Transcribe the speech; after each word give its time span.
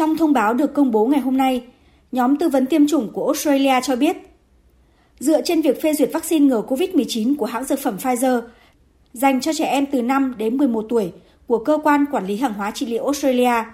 Trong 0.00 0.16
thông 0.16 0.32
báo 0.32 0.54
được 0.54 0.74
công 0.74 0.90
bố 0.90 1.06
ngày 1.06 1.20
hôm 1.20 1.36
nay, 1.36 1.62
nhóm 2.12 2.36
tư 2.36 2.48
vấn 2.48 2.66
tiêm 2.66 2.86
chủng 2.86 3.12
của 3.12 3.26
Australia 3.26 3.80
cho 3.82 3.96
biết, 3.96 4.16
dựa 5.18 5.42
trên 5.42 5.62
việc 5.62 5.82
phê 5.82 5.94
duyệt 5.94 6.10
vaccine 6.12 6.46
ngừa 6.46 6.62
COVID-19 6.68 7.36
của 7.36 7.46
hãng 7.46 7.64
dược 7.64 7.78
phẩm 7.78 7.96
Pfizer 7.96 8.42
dành 9.12 9.40
cho 9.40 9.52
trẻ 9.52 9.64
em 9.64 9.86
từ 9.86 10.02
5 10.02 10.34
đến 10.38 10.56
11 10.56 10.86
tuổi 10.88 11.12
của 11.46 11.64
Cơ 11.64 11.78
quan 11.84 12.04
Quản 12.12 12.26
lý 12.26 12.36
Hàng 12.36 12.54
hóa 12.54 12.70
Trị 12.70 12.86
liệu 12.86 13.04
Australia, 13.04 13.64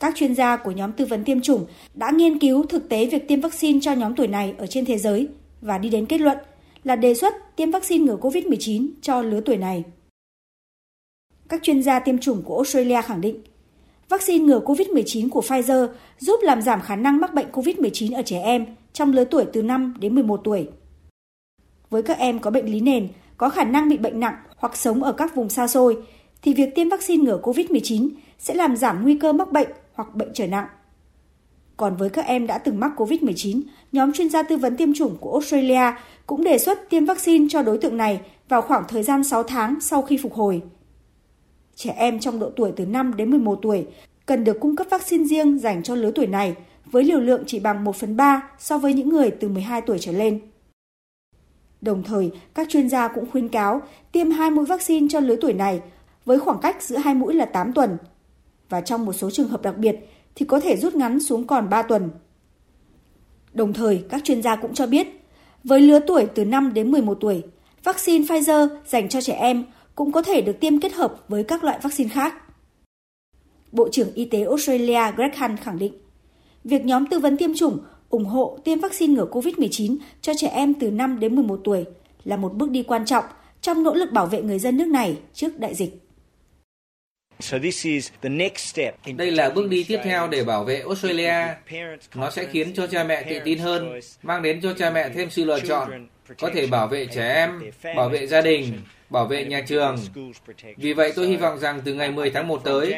các 0.00 0.14
chuyên 0.16 0.34
gia 0.34 0.56
của 0.56 0.70
nhóm 0.70 0.92
tư 0.92 1.04
vấn 1.04 1.24
tiêm 1.24 1.40
chủng 1.40 1.66
đã 1.94 2.10
nghiên 2.10 2.38
cứu 2.38 2.66
thực 2.66 2.88
tế 2.88 3.06
việc 3.06 3.28
tiêm 3.28 3.40
vaccine 3.40 3.78
cho 3.82 3.92
nhóm 3.92 4.14
tuổi 4.14 4.26
này 4.26 4.54
ở 4.58 4.66
trên 4.66 4.84
thế 4.84 4.98
giới 4.98 5.28
và 5.60 5.78
đi 5.78 5.88
đến 5.88 6.06
kết 6.06 6.20
luận 6.20 6.38
là 6.84 6.96
đề 6.96 7.14
xuất 7.14 7.56
tiêm 7.56 7.70
vaccine 7.70 8.04
ngừa 8.04 8.16
COVID-19 8.16 8.88
cho 9.02 9.22
lứa 9.22 9.40
tuổi 9.40 9.56
này. 9.56 9.84
Các 11.48 11.62
chuyên 11.62 11.82
gia 11.82 11.98
tiêm 11.98 12.18
chủng 12.18 12.42
của 12.42 12.56
Australia 12.56 13.02
khẳng 13.02 13.20
định, 13.20 13.36
vaccine 14.10 14.44
ngừa 14.44 14.60
COVID-19 14.60 15.28
của 15.30 15.40
Pfizer 15.40 15.88
giúp 16.18 16.40
làm 16.42 16.62
giảm 16.62 16.80
khả 16.80 16.96
năng 16.96 17.20
mắc 17.20 17.34
bệnh 17.34 17.46
COVID-19 17.52 18.16
ở 18.16 18.22
trẻ 18.22 18.42
em 18.42 18.66
trong 18.92 19.12
lứa 19.12 19.24
tuổi 19.24 19.44
từ 19.52 19.62
5 19.62 19.94
đến 20.00 20.14
11 20.14 20.40
tuổi. 20.44 20.68
Với 21.90 22.02
các 22.02 22.18
em 22.18 22.38
có 22.38 22.50
bệnh 22.50 22.72
lý 22.72 22.80
nền, 22.80 23.08
có 23.36 23.48
khả 23.48 23.64
năng 23.64 23.88
bị 23.88 23.98
bệnh 23.98 24.20
nặng 24.20 24.34
hoặc 24.56 24.76
sống 24.76 25.02
ở 25.02 25.12
các 25.12 25.34
vùng 25.34 25.48
xa 25.48 25.66
xôi, 25.66 25.96
thì 26.42 26.54
việc 26.54 26.74
tiêm 26.74 26.88
vaccine 26.88 27.24
ngừa 27.24 27.40
COVID-19 27.42 28.08
sẽ 28.38 28.54
làm 28.54 28.76
giảm 28.76 29.02
nguy 29.02 29.14
cơ 29.14 29.32
mắc 29.32 29.52
bệnh 29.52 29.68
hoặc 29.92 30.14
bệnh 30.14 30.30
trở 30.34 30.46
nặng. 30.46 30.66
Còn 31.76 31.96
với 31.96 32.10
các 32.10 32.26
em 32.26 32.46
đã 32.46 32.58
từng 32.58 32.80
mắc 32.80 32.92
COVID-19, 32.96 33.62
nhóm 33.92 34.12
chuyên 34.12 34.28
gia 34.28 34.42
tư 34.42 34.56
vấn 34.56 34.76
tiêm 34.76 34.94
chủng 34.94 35.16
của 35.20 35.32
Australia 35.32 35.92
cũng 36.26 36.44
đề 36.44 36.58
xuất 36.58 36.90
tiêm 36.90 37.04
vaccine 37.04 37.46
cho 37.50 37.62
đối 37.62 37.78
tượng 37.78 37.96
này 37.96 38.20
vào 38.48 38.62
khoảng 38.62 38.84
thời 38.88 39.02
gian 39.02 39.24
6 39.24 39.42
tháng 39.42 39.80
sau 39.80 40.02
khi 40.02 40.18
phục 40.22 40.34
hồi. 40.34 40.62
Trẻ 41.74 41.94
em 41.96 42.20
trong 42.20 42.38
độ 42.38 42.50
tuổi 42.56 42.72
từ 42.76 42.86
5 42.86 43.16
đến 43.16 43.30
11 43.30 43.58
tuổi 43.62 43.86
cần 44.30 44.44
được 44.44 44.60
cung 44.60 44.76
cấp 44.76 44.86
vaccine 44.90 45.24
riêng 45.24 45.58
dành 45.58 45.82
cho 45.82 45.94
lứa 45.94 46.10
tuổi 46.14 46.26
này 46.26 46.54
với 46.84 47.04
liều 47.04 47.20
lượng 47.20 47.42
chỉ 47.46 47.60
bằng 47.60 47.84
1 47.84 47.96
phần 47.96 48.16
3 48.16 48.50
so 48.58 48.78
với 48.78 48.94
những 48.94 49.08
người 49.08 49.30
từ 49.30 49.48
12 49.48 49.80
tuổi 49.80 49.98
trở 49.98 50.12
lên. 50.12 50.40
Đồng 51.80 52.02
thời, 52.02 52.30
các 52.54 52.68
chuyên 52.68 52.88
gia 52.88 53.08
cũng 53.08 53.30
khuyên 53.30 53.48
cáo 53.48 53.82
tiêm 54.12 54.30
hai 54.30 54.50
mũi 54.50 54.66
vaccine 54.66 55.06
cho 55.10 55.20
lứa 55.20 55.36
tuổi 55.40 55.52
này 55.52 55.80
với 56.24 56.38
khoảng 56.38 56.60
cách 56.60 56.82
giữa 56.82 56.96
hai 56.96 57.14
mũi 57.14 57.34
là 57.34 57.44
8 57.44 57.72
tuần. 57.72 57.96
Và 58.68 58.80
trong 58.80 59.04
một 59.06 59.12
số 59.12 59.30
trường 59.30 59.48
hợp 59.48 59.62
đặc 59.62 59.78
biệt 59.78 59.96
thì 60.34 60.46
có 60.46 60.60
thể 60.60 60.76
rút 60.76 60.94
ngắn 60.94 61.20
xuống 61.20 61.46
còn 61.46 61.68
3 61.68 61.82
tuần. 61.82 62.10
Đồng 63.52 63.72
thời, 63.72 64.04
các 64.08 64.24
chuyên 64.24 64.42
gia 64.42 64.56
cũng 64.56 64.74
cho 64.74 64.86
biết, 64.86 65.06
với 65.64 65.80
lứa 65.80 66.00
tuổi 66.06 66.26
từ 66.34 66.44
5 66.44 66.74
đến 66.74 66.90
11 66.90 67.18
tuổi, 67.20 67.42
vaccine 67.84 68.24
Pfizer 68.24 68.68
dành 68.86 69.08
cho 69.08 69.20
trẻ 69.20 69.34
em 69.34 69.64
cũng 69.94 70.12
có 70.12 70.22
thể 70.22 70.40
được 70.40 70.60
tiêm 70.60 70.80
kết 70.80 70.92
hợp 70.92 71.24
với 71.28 71.44
các 71.44 71.64
loại 71.64 71.78
vaccine 71.82 72.10
khác. 72.10 72.34
Bộ 73.72 73.88
trưởng 73.92 74.14
Y 74.14 74.24
tế 74.24 74.44
Australia 74.44 75.12
Greg 75.16 75.30
Hunt 75.38 75.60
khẳng 75.60 75.78
định, 75.78 75.92
việc 76.64 76.84
nhóm 76.84 77.06
tư 77.06 77.18
vấn 77.18 77.36
tiêm 77.36 77.50
chủng 77.54 77.78
ủng 78.10 78.24
hộ 78.24 78.58
tiêm 78.64 78.80
vaccine 78.80 79.14
ngừa 79.14 79.26
COVID-19 79.30 79.96
cho 80.20 80.32
trẻ 80.36 80.48
em 80.48 80.74
từ 80.74 80.90
5 80.90 81.20
đến 81.20 81.34
11 81.34 81.60
tuổi 81.64 81.84
là 82.24 82.36
một 82.36 82.54
bước 82.54 82.70
đi 82.70 82.82
quan 82.82 83.06
trọng 83.06 83.24
trong 83.60 83.82
nỗ 83.82 83.94
lực 83.94 84.12
bảo 84.12 84.26
vệ 84.26 84.42
người 84.42 84.58
dân 84.58 84.76
nước 84.76 84.86
này 84.86 85.18
trước 85.34 85.58
đại 85.58 85.74
dịch. 85.74 86.00
Đây 89.16 89.30
là 89.30 89.50
bước 89.50 89.68
đi 89.68 89.84
tiếp 89.84 89.98
theo 90.04 90.28
để 90.28 90.44
bảo 90.44 90.64
vệ 90.64 90.80
Australia. 90.80 91.34
Nó 92.14 92.30
sẽ 92.30 92.46
khiến 92.52 92.74
cho 92.74 92.86
cha 92.86 93.04
mẹ 93.04 93.22
tự 93.30 93.38
tin 93.44 93.58
hơn, 93.58 94.00
mang 94.22 94.42
đến 94.42 94.60
cho 94.62 94.72
cha 94.78 94.90
mẹ 94.90 95.08
thêm 95.14 95.30
sự 95.30 95.44
lựa 95.44 95.60
chọn, 95.60 96.06
có 96.38 96.50
thể 96.54 96.66
bảo 96.66 96.88
vệ 96.88 97.06
trẻ 97.06 97.34
em, 97.34 97.70
bảo 97.96 98.08
vệ 98.08 98.26
gia 98.26 98.40
đình, 98.40 98.72
bảo 99.10 99.26
vệ 99.26 99.44
nhà 99.44 99.64
trường. 99.68 99.96
Vì 100.76 100.92
vậy 100.92 101.12
tôi 101.16 101.26
hy 101.26 101.36
vọng 101.36 101.58
rằng 101.58 101.80
từ 101.84 101.94
ngày 101.94 102.10
10 102.10 102.30
tháng 102.30 102.48
1 102.48 102.64
tới, 102.64 102.94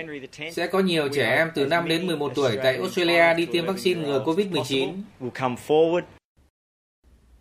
sẽ 0.53 0.67
có 0.67 0.81
nhiều 0.81 1.09
trẻ 1.09 1.37
em 1.37 1.51
từ 1.55 1.67
5 1.67 1.89
đến 1.89 2.07
11 2.07 2.33
tuổi 2.35 2.57
tại 2.63 2.77
Australia 2.77 3.35
đi 3.35 3.47
tiêm 3.47 3.67
vaccine 3.67 4.03
ngừa 4.03 4.25
COVID-19. 4.27 4.93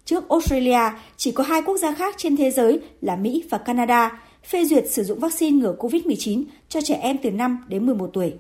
Trước 0.05 0.29
Australia, 0.29 0.91
chỉ 1.17 1.31
có 1.31 1.43
hai 1.43 1.61
quốc 1.61 1.77
gia 1.77 1.93
khác 1.93 2.15
trên 2.17 2.37
thế 2.37 2.51
giới 2.51 2.79
là 3.01 3.15
Mỹ 3.15 3.43
và 3.49 3.57
Canada 3.57 4.21
phê 4.43 4.65
duyệt 4.65 4.91
sử 4.91 5.03
dụng 5.03 5.19
vaccine 5.19 5.57
ngừa 5.57 5.75
COVID-19 5.79 6.43
cho 6.69 6.81
trẻ 6.81 6.95
em 6.95 7.17
từ 7.23 7.31
5 7.31 7.65
đến 7.67 7.85
11 7.85 8.09
tuổi. 8.13 8.33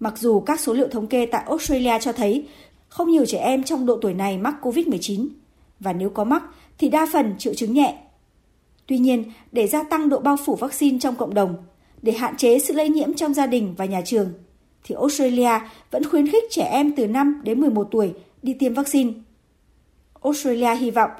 Mặc 0.00 0.18
dù 0.18 0.40
các 0.40 0.60
số 0.60 0.72
liệu 0.72 0.88
thống 0.88 1.06
kê 1.06 1.26
tại 1.26 1.44
Australia 1.46 1.98
cho 2.00 2.12
thấy 2.12 2.48
không 2.88 3.10
nhiều 3.10 3.26
trẻ 3.26 3.38
em 3.38 3.62
trong 3.62 3.86
độ 3.86 3.98
tuổi 4.02 4.14
này 4.14 4.38
mắc 4.38 4.54
COVID-19, 4.62 5.28
và 5.80 5.92
nếu 5.92 6.10
có 6.10 6.24
mắc 6.24 6.42
thì 6.78 6.88
đa 6.88 7.06
phần 7.12 7.34
triệu 7.38 7.54
chứng 7.54 7.74
nhẹ. 7.74 7.98
Tuy 8.86 8.98
nhiên, 8.98 9.24
để 9.52 9.66
gia 9.66 9.82
tăng 9.82 10.08
độ 10.08 10.20
bao 10.20 10.36
phủ 10.44 10.56
vaccine 10.56 10.98
trong 10.98 11.16
cộng 11.16 11.34
đồng, 11.34 11.56
để 12.02 12.12
hạn 12.12 12.36
chế 12.36 12.58
sự 12.58 12.74
lây 12.74 12.88
nhiễm 12.88 13.14
trong 13.14 13.34
gia 13.34 13.46
đình 13.46 13.74
và 13.76 13.84
nhà 13.84 14.00
trường, 14.04 14.32
thì 14.84 14.94
Australia 14.94 15.60
vẫn 15.90 16.10
khuyến 16.10 16.26
khích 16.26 16.44
trẻ 16.50 16.62
em 16.62 16.92
từ 16.96 17.06
5 17.06 17.40
đến 17.44 17.60
11 17.60 17.88
tuổi 17.90 18.12
đi 18.42 18.52
tiêm 18.52 18.74
vaccine. 18.74 19.12
Australia 20.22 20.74
hy 20.74 20.90
vọng 20.90 21.10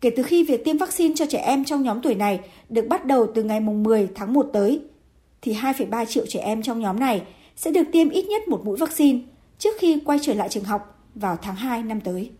kể 0.00 0.10
từ 0.10 0.22
khi 0.22 0.44
việc 0.44 0.64
tiêm 0.64 0.78
vaccine 0.78 1.14
cho 1.14 1.26
trẻ 1.26 1.38
em 1.38 1.64
trong 1.64 1.82
nhóm 1.82 2.00
tuổi 2.02 2.14
này 2.14 2.40
được 2.68 2.88
bắt 2.88 3.06
đầu 3.06 3.26
từ 3.34 3.42
ngày 3.42 3.60
10 3.60 4.08
tháng 4.14 4.32
1 4.32 4.46
tới, 4.52 4.80
thì 5.42 5.54
2,3 5.54 6.04
triệu 6.04 6.24
trẻ 6.28 6.40
em 6.40 6.62
trong 6.62 6.80
nhóm 6.80 7.00
này 7.00 7.22
sẽ 7.56 7.70
được 7.70 7.84
tiêm 7.92 8.10
ít 8.10 8.26
nhất 8.26 8.48
một 8.48 8.64
mũi 8.64 8.76
vaccine 8.76 9.18
trước 9.58 9.70
khi 9.78 10.00
quay 10.04 10.18
trở 10.22 10.34
lại 10.34 10.48
trường 10.48 10.64
học 10.64 11.00
vào 11.14 11.36
tháng 11.42 11.56
2 11.56 11.82
năm 11.82 12.00
tới. 12.00 12.30